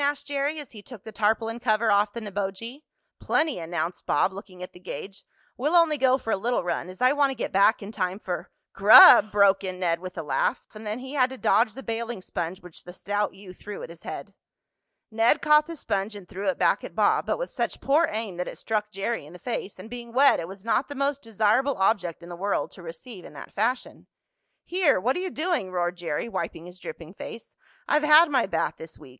asked 0.01 0.25
Jerry, 0.25 0.59
as 0.59 0.71
he 0.71 0.81
took 0.81 1.03
the 1.03 1.11
tarpaulin 1.11 1.59
cover 1.59 1.91
off 1.91 2.13
the 2.13 2.21
Neboje. 2.21 2.81
"Plenty," 3.19 3.59
announced 3.59 4.07
Bob, 4.07 4.33
looking 4.33 4.63
at 4.63 4.73
the 4.73 4.79
gauge. 4.79 5.23
"We'll 5.57 5.75
only 5.75 5.99
go 5.99 6.17
for 6.17 6.31
a 6.31 6.35
little 6.37 6.63
run, 6.63 6.89
as 6.89 7.01
I 7.01 7.13
want 7.13 7.29
to 7.29 7.35
get 7.35 7.51
back 7.51 7.83
in 7.83 7.91
time 7.91 8.17
for" 8.17 8.49
"Grub!" 8.73 9.31
broke 9.31 9.63
in 9.63 9.79
Ned 9.79 9.99
with 9.99 10.17
a 10.17 10.23
laugh, 10.23 10.63
and 10.73 10.87
then 10.87 10.97
he 10.97 11.13
had 11.13 11.29
to 11.29 11.37
dodge 11.37 11.75
the 11.75 11.83
bailing 11.83 12.23
sponge 12.23 12.61
which 12.63 12.83
the 12.83 12.93
stout 12.93 13.35
youth 13.35 13.59
threw 13.59 13.83
at 13.83 13.91
his 13.91 14.01
head. 14.01 14.33
Ned 15.11 15.39
caught 15.39 15.67
the 15.67 15.75
sponge 15.75 16.15
and 16.15 16.27
threw 16.27 16.47
it 16.49 16.57
back 16.57 16.83
at 16.83 16.95
Bob, 16.95 17.27
but 17.27 17.37
with 17.37 17.51
such 17.51 17.79
poor 17.79 18.07
aim 18.09 18.37
that 18.37 18.47
it 18.47 18.57
struck 18.57 18.89
Jerry 18.89 19.27
in 19.27 19.33
the 19.33 19.37
face, 19.37 19.77
and, 19.77 19.87
being 19.87 20.13
wet, 20.13 20.39
it 20.39 20.47
was 20.47 20.65
not 20.65 20.89
the 20.89 20.95
most 20.95 21.21
desirable 21.21 21.77
object 21.77 22.23
in 22.23 22.29
the 22.29 22.35
world 22.35 22.71
to 22.71 22.81
receive 22.81 23.23
in 23.23 23.33
that 23.33 23.53
fashion. 23.53 24.07
"Here! 24.65 24.99
What 24.99 25.15
are 25.15 25.19
you 25.19 25.29
doing?" 25.29 25.71
roared 25.71 25.95
Jerry, 25.97 26.27
wiping 26.27 26.65
his 26.65 26.79
dripping 26.79 27.13
face. 27.13 27.53
"I've 27.87 28.01
had 28.01 28.29
my 28.31 28.47
bath 28.47 28.77
this 28.77 28.97
week. 28.97 29.09